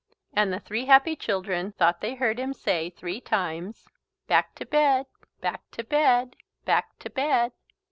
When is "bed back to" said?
4.65-5.83, 5.83-7.09